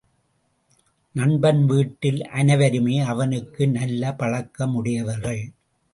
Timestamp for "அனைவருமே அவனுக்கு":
2.29-3.67